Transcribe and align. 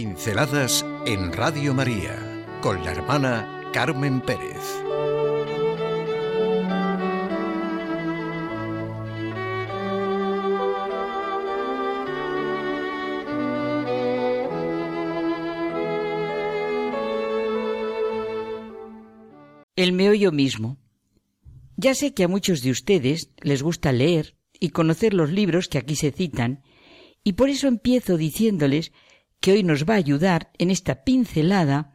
Pinceladas 0.00 0.86
en 1.04 1.30
Radio 1.30 1.74
María 1.74 2.16
con 2.62 2.82
la 2.82 2.92
hermana 2.92 3.68
Carmen 3.70 4.22
Pérez. 4.22 4.56
El 19.76 19.92
meollo 19.92 20.32
mismo. 20.32 20.78
Ya 21.76 21.94
sé 21.94 22.14
que 22.14 22.24
a 22.24 22.28
muchos 22.28 22.62
de 22.62 22.70
ustedes 22.70 23.32
les 23.42 23.62
gusta 23.62 23.92
leer 23.92 24.34
y 24.58 24.70
conocer 24.70 25.12
los 25.12 25.30
libros 25.30 25.68
que 25.68 25.76
aquí 25.76 25.94
se 25.94 26.10
citan, 26.10 26.62
y 27.22 27.34
por 27.34 27.50
eso 27.50 27.68
empiezo 27.68 28.16
diciéndoles 28.16 28.92
que 29.40 29.52
hoy 29.52 29.62
nos 29.62 29.84
va 29.84 29.94
a 29.94 29.98
ayudar 29.98 30.52
en 30.58 30.70
esta 30.70 31.02
pincelada 31.02 31.92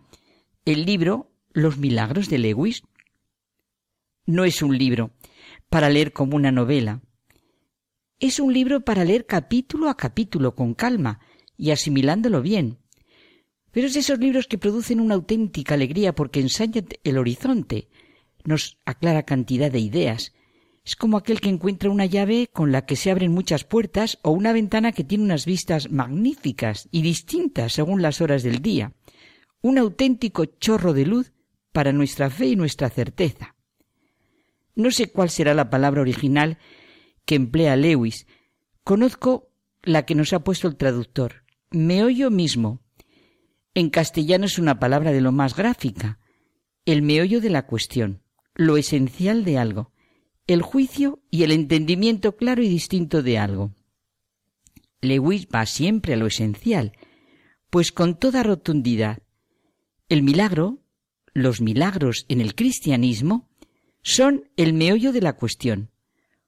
el 0.66 0.86
libro 0.86 1.32
Los 1.54 1.78
Milagros 1.78 2.28
de 2.30 2.40
Lewis. 2.40 2.84
No 4.26 4.44
es 4.46 4.62
un 4.64 4.78
libro 4.78 5.12
para 5.70 5.90
leer 5.90 6.12
como 6.12 6.36
una 6.36 6.52
novela. 6.52 7.02
Es 8.20 8.40
un 8.40 8.52
libro 8.54 8.82
para 8.82 9.06
leer 9.06 9.28
capítulo 9.28 9.90
a 9.90 9.98
capítulo 9.98 10.56
con 10.56 10.74
calma 10.74 11.20
y 11.56 11.72
asimilándolo 11.72 12.42
bien. 12.42 12.80
Pero 13.72 13.88
es 13.88 13.94
de 13.94 14.00
esos 14.00 14.20
libros 14.20 14.48
que 14.48 14.58
producen 14.58 15.00
una 15.00 15.16
auténtica 15.16 15.76
alegría 15.76 16.16
porque 16.16 16.40
ensañan 16.40 16.88
el 17.04 17.18
horizonte, 17.18 17.90
nos 18.44 18.80
aclara 18.86 19.24
cantidad 19.24 19.72
de 19.72 19.80
ideas. 19.80 20.34
Es 20.86 20.96
como 20.96 21.18
aquel 21.18 21.42
que 21.42 21.50
encuentra 21.50 21.90
una 21.90 22.06
llave 22.06 22.48
con 22.54 22.72
la 22.72 22.86
que 22.86 22.96
se 22.96 23.10
abren 23.10 23.32
muchas 23.32 23.64
puertas 23.64 24.20
o 24.22 24.30
una 24.30 24.54
ventana 24.54 24.92
que 24.92 25.04
tiene 25.04 25.24
unas 25.24 25.46
vistas 25.46 25.90
magníficas 25.90 26.88
y 26.92 27.02
distintas 27.02 27.74
según 27.74 28.04
las 28.04 28.22
horas 28.22 28.44
del 28.44 28.62
día. 28.62 28.94
Un 29.62 29.80
auténtico 29.80 30.46
chorro 30.46 30.94
de 30.94 31.08
luz 31.08 31.34
para 31.72 31.92
nuestra 31.92 32.30
fe 32.30 32.48
y 32.48 32.56
nuestra 32.56 32.90
certeza. 32.90 33.56
No 34.76 34.92
sé 34.92 35.12
cuál 35.12 35.32
será 35.32 35.56
la 35.56 35.72
palabra 35.72 36.02
original 36.02 36.60
que 37.26 37.34
emplea 37.34 37.76
Lewis. 37.76 38.28
Conozco 38.84 39.50
la 39.82 40.06
que 40.06 40.14
nos 40.14 40.34
ha 40.34 40.44
puesto 40.44 40.68
el 40.68 40.76
traductor. 40.76 41.46
Me 41.72 42.04
oyo 42.04 42.30
mismo. 42.30 42.84
En 43.74 43.90
castellano 43.90 44.46
es 44.46 44.60
una 44.60 44.80
palabra 44.80 45.12
de 45.12 45.22
lo 45.22 45.32
más 45.32 45.56
gráfica. 45.56 46.20
El 46.86 47.02
meollo 47.02 47.42
de 47.42 47.50
la 47.50 47.66
cuestión 47.66 48.22
lo 48.56 48.78
esencial 48.78 49.44
de 49.44 49.58
algo, 49.58 49.92
el 50.48 50.62
juicio 50.62 51.20
y 51.32 51.44
el 51.44 51.52
entendimiento 51.52 52.36
claro 52.36 52.62
y 52.62 52.70
distinto 52.70 53.24
de 53.24 53.38
algo. 53.38 53.74
Lewis 55.02 55.48
va 55.54 55.66
siempre 55.66 56.14
a 56.14 56.18
lo 56.18 56.28
esencial, 56.28 56.94
pues 57.70 57.92
con 57.92 58.18
toda 58.18 58.44
rotundidad, 58.44 59.20
el 60.08 60.24
milagro, 60.24 60.80
los 61.34 61.62
milagros 61.62 62.26
en 62.30 62.42
el 62.42 62.56
cristianismo, 62.56 63.50
son 64.02 64.50
el 64.56 64.74
meollo 64.74 65.12
de 65.12 65.22
la 65.22 65.34
cuestión. 65.34 65.90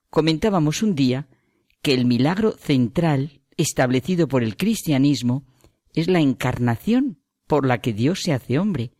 Comentábamos 0.09 0.83
un 0.83 0.95
día 0.95 1.27
que 1.81 1.93
el 1.93 2.05
milagro 2.05 2.51
central 2.51 3.41
establecido 3.57 4.27
por 4.27 4.43
el 4.43 4.55
cristianismo 4.55 5.45
es 5.93 6.07
la 6.07 6.19
encarnación 6.19 7.19
por 7.47 7.65
la 7.65 7.81
que 7.81 7.93
Dios 7.93 8.21
se 8.21 8.31
hace 8.31 8.59
hombre. 8.59 8.91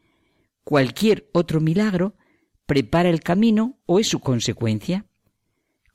Cualquier 0.64 1.30
otro 1.34 1.62
milagro 1.62 2.16
prepara 2.67 3.09
el 3.09 3.21
camino 3.21 3.79
o 3.87 3.99
es 3.99 4.07
su 4.07 4.19
consecuencia. 4.19 5.07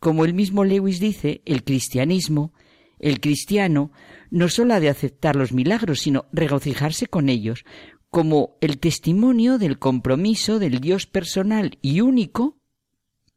Como 0.01 0.25
el 0.25 0.35
mismo 0.35 0.65
Lewis 0.65 0.99
dice, 0.99 1.43
el 1.45 1.63
cristianismo, 1.63 2.53
el 2.99 3.21
cristiano, 3.21 3.93
no 4.31 4.49
solo 4.49 4.75
ha 4.75 4.81
de 4.81 4.89
aceptar 4.89 5.37
los 5.37 5.53
milagros, 5.53 6.01
sino 6.01 6.27
regocijarse 6.33 7.07
con 7.07 7.29
ellos, 7.29 7.65
como 8.11 8.57
el 8.61 8.79
testimonio 8.79 9.59
del 9.59 9.79
compromiso 9.79 10.59
del 10.59 10.81
Dios 10.81 11.07
personal 11.07 11.79
y 11.83 12.01
único 12.01 12.59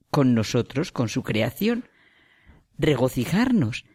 con 0.09 0.33
nosotros, 0.33 0.91
con 0.91 1.09
su 1.09 1.21
creación. 1.23 1.85
Regocijarnos, 2.77 3.85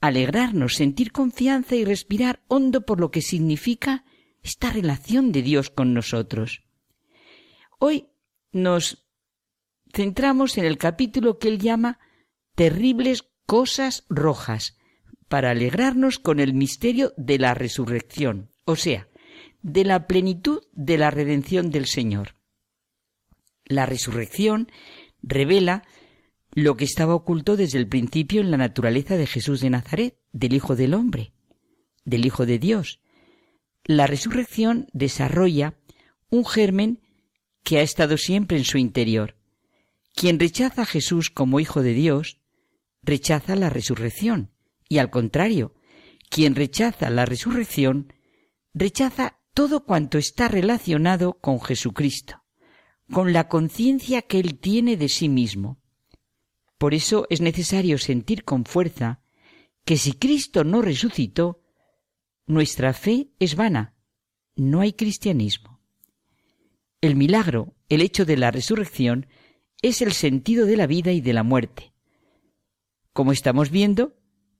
alegrarnos, 0.00 0.74
sentir 0.74 1.12
confianza 1.12 1.76
y 1.76 1.84
respirar 1.84 2.42
hondo 2.48 2.86
por 2.86 3.00
lo 3.00 3.10
que 3.10 3.20
significa 3.20 4.04
esta 4.42 4.70
relación 4.70 5.32
de 5.32 5.42
Dios 5.42 5.70
con 5.70 5.92
nosotros. 5.92 6.62
Hoy 7.78 8.06
nos 8.52 9.06
centramos 9.92 10.58
en 10.58 10.64
el 10.64 10.78
capítulo 10.78 11.38
que 11.38 11.48
él 11.48 11.58
llama 11.58 11.98
Terribles 12.54 13.24
cosas 13.46 14.04
rojas, 14.08 14.76
para 15.28 15.50
alegrarnos 15.50 16.18
con 16.18 16.40
el 16.40 16.54
misterio 16.54 17.12
de 17.16 17.38
la 17.38 17.54
resurrección, 17.54 18.50
o 18.64 18.76
sea, 18.76 19.08
de 19.62 19.84
la 19.84 20.06
plenitud 20.06 20.62
de 20.72 20.98
la 20.98 21.10
redención 21.10 21.70
del 21.70 21.86
Señor. 21.86 22.36
La 23.64 23.86
resurrección 23.86 24.70
revela 25.22 25.82
lo 26.52 26.76
que 26.76 26.84
estaba 26.84 27.14
oculto 27.14 27.56
desde 27.56 27.78
el 27.78 27.88
principio 27.88 28.40
en 28.40 28.50
la 28.50 28.56
naturaleza 28.56 29.16
de 29.16 29.26
Jesús 29.26 29.60
de 29.60 29.70
Nazaret, 29.70 30.18
del 30.32 30.54
Hijo 30.54 30.76
del 30.76 30.94
Hombre, 30.94 31.32
del 32.04 32.24
Hijo 32.24 32.46
de 32.46 32.58
Dios. 32.58 33.00
La 33.84 34.06
resurrección 34.06 34.86
desarrolla 34.92 35.74
un 36.30 36.44
germen 36.44 37.00
que 37.66 37.80
ha 37.80 37.82
estado 37.82 38.16
siempre 38.16 38.56
en 38.56 38.64
su 38.64 38.78
interior. 38.78 39.36
Quien 40.14 40.38
rechaza 40.38 40.82
a 40.82 40.86
Jesús 40.86 41.30
como 41.30 41.58
Hijo 41.58 41.82
de 41.82 41.94
Dios, 41.94 42.40
rechaza 43.02 43.56
la 43.56 43.70
resurrección, 43.70 44.52
y 44.88 44.98
al 44.98 45.10
contrario, 45.10 45.74
quien 46.30 46.54
rechaza 46.54 47.10
la 47.10 47.26
resurrección, 47.26 48.12
rechaza 48.72 49.40
todo 49.52 49.84
cuanto 49.84 50.16
está 50.16 50.46
relacionado 50.46 51.40
con 51.40 51.60
Jesucristo, 51.60 52.44
con 53.10 53.32
la 53.32 53.48
conciencia 53.48 54.22
que 54.22 54.38
Él 54.38 54.60
tiene 54.60 54.96
de 54.96 55.08
sí 55.08 55.28
mismo. 55.28 55.80
Por 56.78 56.94
eso 56.94 57.26
es 57.30 57.40
necesario 57.40 57.98
sentir 57.98 58.44
con 58.44 58.64
fuerza 58.64 59.22
que 59.84 59.96
si 59.96 60.12
Cristo 60.12 60.62
no 60.62 60.82
resucitó, 60.82 61.64
nuestra 62.46 62.92
fe 62.92 63.32
es 63.40 63.56
vana, 63.56 63.96
no 64.54 64.82
hay 64.82 64.92
cristianismo. 64.92 65.75
El 67.02 67.14
milagro, 67.14 67.74
el 67.88 68.00
hecho 68.00 68.24
de 68.24 68.36
la 68.36 68.50
resurrección, 68.50 69.26
es 69.82 70.00
el 70.00 70.12
sentido 70.12 70.66
de 70.66 70.76
la 70.76 70.86
vida 70.86 71.12
y 71.12 71.20
de 71.20 71.34
la 71.34 71.42
muerte. 71.42 71.92
Como 73.12 73.32
estamos 73.32 73.70
viendo, 73.70 74.16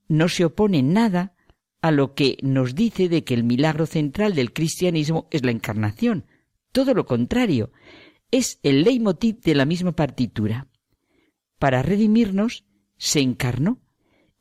no 0.07 0.29
se 0.29 0.45
opone 0.45 0.83
nada 0.83 1.35
a 1.81 1.91
lo 1.91 2.13
que 2.13 2.37
nos 2.43 2.75
dice 2.75 3.09
de 3.09 3.23
que 3.23 3.33
el 3.33 3.43
milagro 3.43 3.85
central 3.85 4.35
del 4.35 4.53
cristianismo 4.53 5.27
es 5.31 5.43
la 5.43 5.51
encarnación. 5.51 6.25
Todo 6.71 6.93
lo 6.93 7.05
contrario, 7.05 7.71
es 8.29 8.59
el 8.61 8.83
leitmotiv 8.83 9.39
de 9.41 9.55
la 9.55 9.65
misma 9.65 9.95
partitura. 9.95 10.67
Para 11.57 11.81
redimirnos, 11.81 12.65
se 12.97 13.19
encarnó 13.19 13.81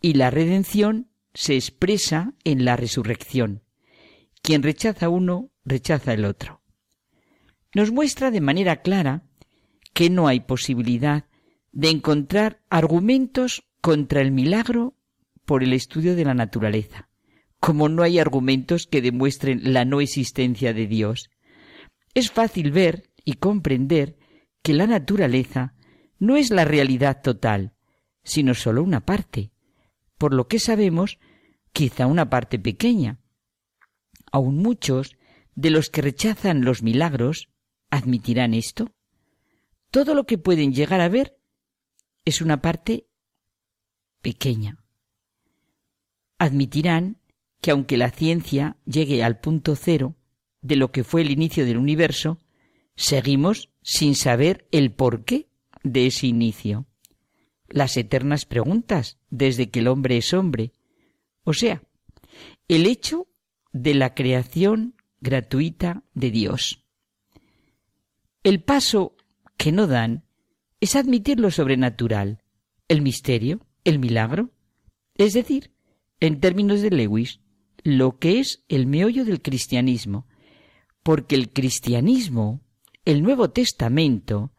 y 0.02 0.14
la 0.14 0.30
redención 0.30 1.10
se 1.32 1.54
expresa 1.54 2.34
en 2.44 2.64
la 2.64 2.76
resurrección. 2.76 3.62
Quien 4.42 4.62
rechaza 4.62 5.08
uno, 5.08 5.50
rechaza 5.64 6.12
el 6.12 6.24
otro 6.26 6.55
nos 7.76 7.92
muestra 7.92 8.30
de 8.30 8.40
manera 8.40 8.76
clara 8.80 9.22
que 9.92 10.08
no 10.08 10.28
hay 10.28 10.40
posibilidad 10.40 11.26
de 11.72 11.90
encontrar 11.90 12.62
argumentos 12.70 13.64
contra 13.82 14.22
el 14.22 14.32
milagro 14.32 14.96
por 15.44 15.62
el 15.62 15.74
estudio 15.74 16.16
de 16.16 16.24
la 16.24 16.32
naturaleza, 16.32 17.10
como 17.60 17.90
no 17.90 18.02
hay 18.02 18.18
argumentos 18.18 18.86
que 18.86 19.02
demuestren 19.02 19.74
la 19.74 19.84
no 19.84 20.00
existencia 20.00 20.72
de 20.72 20.86
Dios. 20.86 21.28
Es 22.14 22.30
fácil 22.30 22.70
ver 22.70 23.10
y 23.26 23.34
comprender 23.34 24.16
que 24.62 24.72
la 24.72 24.86
naturaleza 24.86 25.74
no 26.18 26.38
es 26.38 26.48
la 26.48 26.64
realidad 26.64 27.20
total, 27.20 27.74
sino 28.24 28.54
sólo 28.54 28.82
una 28.82 29.04
parte, 29.04 29.52
por 30.16 30.32
lo 30.32 30.48
que 30.48 30.60
sabemos 30.60 31.18
quizá 31.74 32.06
una 32.06 32.30
parte 32.30 32.58
pequeña. 32.58 33.20
Aun 34.32 34.56
muchos 34.56 35.14
de 35.54 35.68
los 35.68 35.90
que 35.90 36.00
rechazan 36.00 36.64
los 36.64 36.82
milagros 36.82 37.50
¿Admitirán 37.90 38.54
esto? 38.54 38.92
Todo 39.90 40.14
lo 40.14 40.24
que 40.24 40.38
pueden 40.38 40.72
llegar 40.72 41.00
a 41.00 41.08
ver 41.08 41.38
es 42.24 42.40
una 42.40 42.60
parte 42.60 43.06
pequeña. 44.20 44.84
Admitirán 46.38 47.18
que 47.60 47.70
aunque 47.70 47.96
la 47.96 48.10
ciencia 48.10 48.76
llegue 48.84 49.22
al 49.22 49.40
punto 49.40 49.76
cero 49.76 50.16
de 50.60 50.76
lo 50.76 50.90
que 50.90 51.04
fue 51.04 51.22
el 51.22 51.30
inicio 51.30 51.64
del 51.64 51.78
universo, 51.78 52.38
seguimos 52.96 53.70
sin 53.82 54.14
saber 54.14 54.66
el 54.72 54.92
porqué 54.92 55.48
de 55.82 56.06
ese 56.06 56.26
inicio. 56.26 56.86
Las 57.68 57.96
eternas 57.96 58.44
preguntas 58.44 59.18
desde 59.30 59.70
que 59.70 59.80
el 59.80 59.88
hombre 59.88 60.16
es 60.16 60.34
hombre. 60.34 60.72
O 61.44 61.52
sea, 61.52 61.82
el 62.68 62.86
hecho 62.86 63.28
de 63.72 63.94
la 63.94 64.14
creación 64.14 64.94
gratuita 65.20 66.02
de 66.14 66.30
Dios. 66.30 66.85
El 68.46 68.62
paso 68.62 69.16
que 69.56 69.72
no 69.72 69.88
dan 69.88 70.22
es 70.78 70.94
admitir 70.94 71.40
lo 71.40 71.50
sobrenatural, 71.50 72.44
el 72.86 73.02
misterio, 73.02 73.66
el 73.82 73.98
milagro. 73.98 74.52
Es 75.16 75.32
decir, 75.32 75.72
en 76.20 76.38
términos 76.38 76.80
de 76.80 76.90
Lewis, 76.90 77.40
lo 77.82 78.20
que 78.20 78.38
es 78.38 78.62
el 78.68 78.86
meollo 78.86 79.24
del 79.24 79.42
cristianismo, 79.42 80.28
porque 81.02 81.34
el 81.34 81.52
cristianismo, 81.52 82.60
el 83.04 83.24
Nuevo 83.24 83.50
Testamento, 83.50 84.52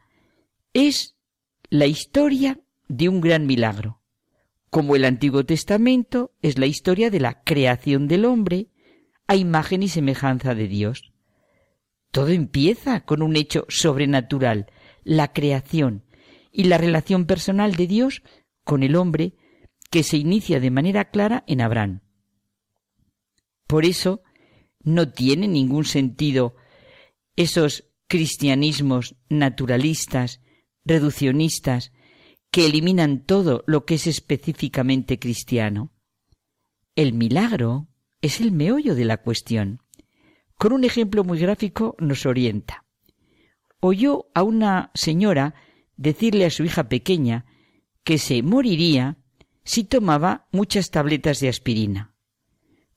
es 0.73 1.15
la 1.69 1.85
historia 1.85 2.59
de 2.89 3.07
un 3.07 3.21
gran 3.21 3.45
milagro, 3.45 4.01
como 4.69 4.97
el 4.97 5.05
Antiguo 5.05 5.45
Testamento 5.45 6.35
es 6.41 6.59
la 6.59 6.65
historia 6.65 7.09
de 7.09 7.21
la 7.21 7.41
creación 7.41 8.09
del 8.09 8.25
hombre 8.25 8.67
a 9.27 9.37
imagen 9.37 9.81
y 9.81 9.87
semejanza 9.87 10.55
de 10.55 10.67
Dios. 10.67 11.13
Todo 12.11 12.29
empieza 12.29 13.01
con 13.01 13.21
un 13.21 13.35
hecho 13.35 13.65
sobrenatural, 13.69 14.71
la 15.03 15.33
creación 15.33 16.03
y 16.51 16.65
la 16.65 16.77
relación 16.77 17.25
personal 17.25 17.75
de 17.75 17.87
Dios 17.87 18.23
con 18.63 18.83
el 18.83 18.95
hombre 18.95 19.35
que 19.89 20.03
se 20.03 20.17
inicia 20.17 20.59
de 20.59 20.71
manera 20.71 21.05
clara 21.11 21.43
en 21.47 21.61
Abraham. 21.61 22.01
Por 23.67 23.85
eso 23.85 24.21
no 24.81 25.11
tiene 25.11 25.47
ningún 25.47 25.85
sentido 25.85 26.55
esos 27.35 27.85
cristianismos 28.07 29.15
naturalistas, 29.29 30.41
reduccionistas, 30.85 31.91
que 32.51 32.65
eliminan 32.65 33.25
todo 33.25 33.63
lo 33.67 33.85
que 33.85 33.95
es 33.95 34.07
específicamente 34.07 35.19
cristiano. 35.19 35.91
El 36.95 37.13
milagro 37.13 37.89
es 38.21 38.41
el 38.41 38.51
meollo 38.51 38.95
de 38.95 39.05
la 39.05 39.17
cuestión. 39.17 39.83
Con 40.57 40.73
un 40.73 40.83
ejemplo 40.83 41.23
muy 41.23 41.39
gráfico 41.39 41.95
nos 41.99 42.25
orienta. 42.25 42.85
Oyó 43.79 44.25
a 44.33 44.43
una 44.43 44.91
señora 44.93 45.53
decirle 45.95 46.45
a 46.45 46.49
su 46.49 46.63
hija 46.63 46.89
pequeña 46.89 47.45
que 48.03 48.17
se 48.17 48.41
moriría 48.41 49.17
si 49.63 49.83
tomaba 49.83 50.47
muchas 50.51 50.89
tabletas 50.89 51.39
de 51.39 51.49
aspirina. 51.49 52.15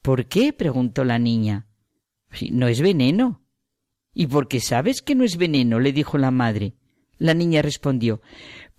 ¿Por 0.02 0.26
qué? 0.26 0.52
preguntó 0.52 1.04
la 1.04 1.18
niña. 1.18 1.66
No 2.50 2.68
es 2.68 2.80
veneno. 2.80 3.44
¿Y 4.14 4.26
por 4.26 4.48
qué 4.48 4.60
sabes 4.60 5.02
que 5.02 5.14
no 5.14 5.24
es 5.24 5.36
veneno? 5.36 5.80
le 5.80 5.92
dijo 5.92 6.16
la 6.16 6.30
madre. 6.30 6.74
La 7.18 7.34
niña 7.34 7.60
respondió 7.60 8.22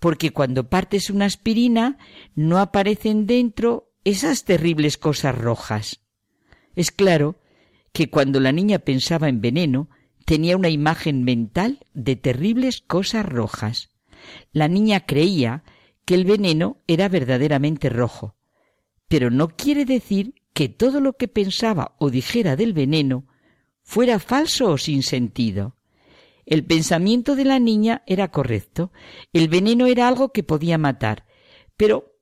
porque 0.02 0.32
cuando 0.32 0.68
partes 0.68 1.10
una 1.10 1.26
aspirina 1.26 1.96
no 2.34 2.58
aparecen 2.58 3.28
dentro 3.28 3.92
esas 4.02 4.44
terribles 4.44 4.98
cosas 4.98 5.38
rojas. 5.38 6.00
Es 6.74 6.90
claro 6.90 7.38
que 7.92 8.10
cuando 8.10 8.40
la 8.40 8.52
niña 8.52 8.78
pensaba 8.78 9.28
en 9.28 9.40
veneno, 9.40 9.88
tenía 10.24 10.56
una 10.56 10.70
imagen 10.70 11.24
mental 11.24 11.80
de 11.94 12.16
terribles 12.16 12.80
cosas 12.80 13.26
rojas. 13.26 13.90
La 14.52 14.68
niña 14.68 15.04
creía 15.06 15.64
que 16.04 16.14
el 16.14 16.24
veneno 16.24 16.78
era 16.86 17.08
verdaderamente 17.08 17.88
rojo, 17.88 18.36
pero 19.08 19.30
no 19.30 19.48
quiere 19.48 19.84
decir 19.84 20.34
que 20.52 20.68
todo 20.68 21.00
lo 21.00 21.14
que 21.14 21.28
pensaba 21.28 21.94
o 21.98 22.10
dijera 22.10 22.56
del 22.56 22.72
veneno 22.72 23.26
fuera 23.82 24.18
falso 24.18 24.70
o 24.70 24.78
sin 24.78 25.02
sentido. 25.02 25.76
El 26.44 26.64
pensamiento 26.64 27.36
de 27.36 27.44
la 27.44 27.58
niña 27.58 28.02
era 28.06 28.30
correcto, 28.30 28.92
el 29.32 29.48
veneno 29.48 29.86
era 29.86 30.08
algo 30.08 30.32
que 30.32 30.42
podía 30.42 30.76
matar, 30.76 31.24
pero 31.76 32.16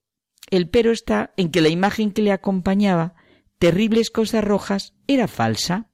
el 0.50 0.69
pero 0.69 0.90
está 0.90 1.32
en 1.37 1.50
que 1.50 1.61
la 1.61 1.69
imagen 1.69 2.12
que 2.12 2.22
le 2.22 2.32
acompañaba, 2.32 3.14
terribles 3.60 4.10
cosas 4.10 4.42
rojas, 4.42 4.94
era 5.06 5.28
falsa. 5.28 5.90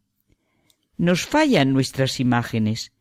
Nos 0.96 1.26
fallan 1.26 1.72
nuestras 1.72 2.20
imágenes. 2.20 2.92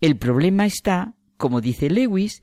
El 0.00 0.16
problema 0.16 0.66
está, 0.66 1.14
como 1.36 1.60
dice 1.60 1.90
Lewis, 1.90 2.42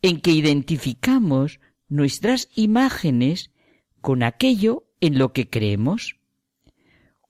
en 0.00 0.20
que 0.20 0.30
identificamos 0.30 1.60
nuestras 1.88 2.48
imágenes 2.54 3.50
con 4.00 4.22
aquello 4.22 4.86
en 5.00 5.18
lo 5.18 5.32
que 5.32 5.50
creemos. 5.50 6.16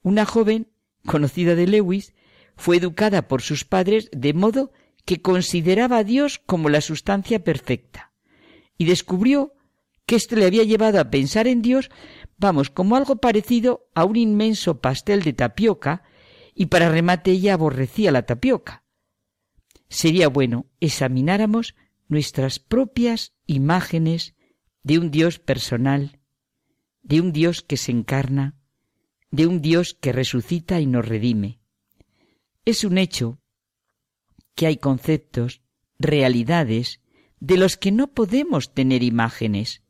Una 0.03 0.27
joven 0.27 0.69
conocida 1.07 1.55
de 1.55 1.67
Lewis 1.67 2.15
fue 2.57 2.77
educada 2.77 3.27
por 3.27 3.41
sus 3.41 3.65
padres 3.65 4.11
de 4.13 4.35
modo 4.35 4.71
que 5.07 5.23
consideraba 5.23 5.99
a 5.99 6.05
Dios 6.05 6.39
como 6.45 6.69
la 6.69 6.83
sustancia 6.83 7.43
perfecta 7.43 8.13
y 8.77 8.85
descubrió 8.85 9.55
que 10.05 10.17
éste 10.17 10.37
le 10.37 10.47
había 10.47 10.65
llevado 10.65 11.01
a 11.01 11.11
pensar 11.11 11.47
en 11.47 11.63
Dios, 11.63 11.91
vamos, 12.39 12.71
como 12.71 12.97
algo 12.97 13.17
parecido 13.17 13.89
a 13.95 14.05
un 14.05 14.17
inmenso 14.17 14.81
pastel 14.81 15.23
de 15.23 15.33
tapioca, 15.33 16.03
y 16.55 16.67
para 16.67 16.89
remate 16.89 17.33
ella 17.33 17.55
aborrecía 17.55 18.11
la 18.11 18.27
tapioca. 18.27 18.85
Sería 19.89 20.29
bueno 20.29 20.67
examináramos 20.81 21.75
nuestras 22.09 22.59
propias 22.59 23.35
imágenes 23.47 24.35
de 24.83 24.99
un 24.99 25.11
Dios 25.11 25.39
personal, 25.39 26.21
de 27.03 27.21
un 27.21 27.33
Dios 27.33 27.63
que 27.63 27.77
se 27.77 27.93
encarna, 27.93 28.57
de 29.31 29.47
un 29.47 29.61
Dios 29.61 29.97
que 30.01 30.13
resucita 30.13 30.81
y 30.81 30.87
nos 30.87 31.07
redime. 31.07 31.61
Es 32.65 32.85
un 32.85 32.99
hecho 32.99 33.39
que 34.55 34.67
hay 34.67 34.79
conceptos, 34.79 35.63
realidades, 35.99 37.01
de 37.41 37.57
los 37.57 37.77
que 37.77 37.93
no 37.93 38.09
podemos 38.09 38.75
tener 38.75 39.03
imágenes. 39.03 39.83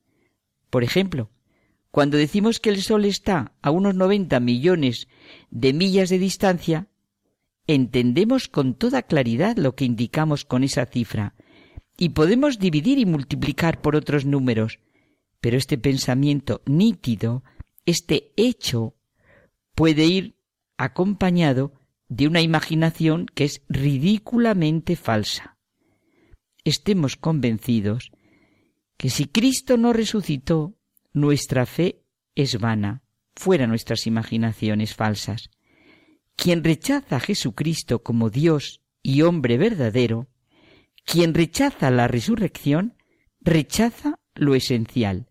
Por 0.71 0.85
ejemplo, 0.85 1.31
cuando 1.99 2.17
decimos 2.17 2.61
que 2.61 2.71
el 2.71 2.81
Sol 2.81 3.05
está 3.07 3.57
a 3.61 3.73
unos 3.73 3.97
90 3.97 4.39
millones 4.39 5.09
de 5.51 5.73
millas 5.73 6.11
de 6.11 6.21
distancia, 6.21 6.87
entendemos 7.67 8.47
con 8.47 8.77
toda 8.77 9.03
claridad 9.03 9.57
lo 9.57 9.75
que 9.75 9.85
indicamos 9.85 10.45
con 10.45 10.63
esa 10.63 10.87
cifra, 10.87 11.35
y 11.97 12.11
podemos 12.11 12.61
dividir 12.61 13.01
y 13.01 13.05
multiplicar 13.05 13.81
por 13.81 13.97
otros 13.97 14.25
números, 14.27 14.79
pero 15.41 15.57
este 15.57 15.77
pensamiento 15.77 16.63
nítido, 16.67 17.43
este 17.85 18.31
hecho, 18.37 18.95
puede 19.75 20.05
ir 20.05 20.37
acompañado 20.77 21.73
de 22.09 22.29
una 22.29 22.43
imaginación 22.43 23.27
que 23.27 23.43
es 23.43 23.63
ridículamente 23.69 24.95
falsa. 24.95 25.59
Estemos 26.63 27.17
convencidos 27.17 28.13
que 28.97 29.11
si 29.11 29.25
Cristo 29.25 29.77
no 29.77 29.93
resucitó, 29.93 30.78
nuestra 31.13 31.67
fe 31.67 32.03
es 32.35 32.59
vana, 32.59 33.03
fuera 33.35 33.67
nuestras 33.67 34.07
imaginaciones 34.07 34.95
falsas. 34.95 35.51
Quien 36.37 36.63
rechaza 36.63 37.17
a 37.17 37.21
Jesucristo 37.21 38.03
como 38.03 38.31
Dios 38.31 38.83
y 39.03 39.23
hombre 39.23 39.59
verdadero, 39.59 40.29
quien 41.05 41.35
rechaza 41.35 41.91
la 41.91 42.09
resurrección, 42.09 42.95
rechaza 43.41 44.21
lo 44.35 44.55
esencial. 44.55 45.29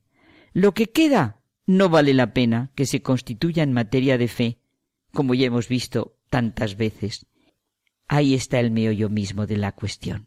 Lo 0.53 0.73
que 0.73 0.87
queda 0.91 1.41
no 1.65 1.89
vale 1.89 2.13
la 2.13 2.33
pena 2.33 2.71
que 2.75 2.85
se 2.85 3.01
constituya 3.01 3.63
en 3.63 3.73
materia 3.73 4.17
de 4.17 4.27
fe, 4.27 4.59
como 5.11 5.33
ya 5.33 5.45
hemos 5.45 5.67
visto 5.67 6.17
tantas 6.29 6.77
veces. 6.77 7.27
Ahí 8.07 8.33
está 8.33 8.59
el 8.59 8.71
meollo 8.71 9.09
mismo 9.09 9.45
de 9.45 9.57
la 9.57 9.73
cuestión. 9.73 10.26